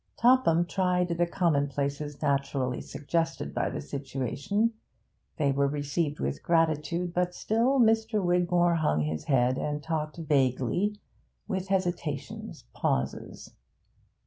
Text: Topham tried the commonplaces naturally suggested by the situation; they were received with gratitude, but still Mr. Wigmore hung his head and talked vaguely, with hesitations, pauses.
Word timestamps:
Topham 0.17 0.65
tried 0.65 1.09
the 1.09 1.27
commonplaces 1.27 2.23
naturally 2.23 2.81
suggested 2.81 3.53
by 3.53 3.69
the 3.69 3.79
situation; 3.81 4.73
they 5.37 5.51
were 5.51 5.67
received 5.67 6.19
with 6.19 6.41
gratitude, 6.41 7.13
but 7.13 7.35
still 7.35 7.79
Mr. 7.79 8.19
Wigmore 8.19 8.73
hung 8.77 9.01
his 9.01 9.25
head 9.25 9.59
and 9.59 9.83
talked 9.83 10.17
vaguely, 10.17 10.99
with 11.47 11.67
hesitations, 11.67 12.63
pauses. 12.73 13.53